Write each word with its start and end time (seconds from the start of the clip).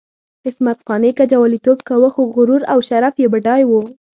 عصمت 0.47 0.79
قانع 0.87 1.11
که 1.17 1.25
جواليتوب 1.31 1.79
کاوه، 1.87 2.09
خو 2.13 2.21
غرور 2.35 2.61
او 2.71 2.79
شرف 2.89 3.15
یې 3.21 3.27
بډای 3.33 3.61
وو. 3.67 3.81